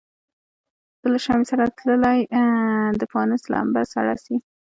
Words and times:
زه 1.01 1.07
له 1.13 1.19
شمعي 1.25 1.45
سره 1.51 1.63
تللی 1.77 2.19
د 2.99 3.01
پانوس 3.11 3.43
لمبه 3.53 3.81
سړه 3.93 4.15
سي 4.25 4.35